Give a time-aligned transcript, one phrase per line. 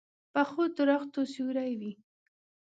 [0.33, 1.91] پخو درختو سیوری وي